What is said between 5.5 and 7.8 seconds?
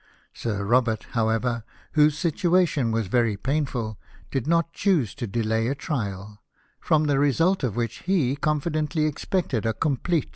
a trial, from the result of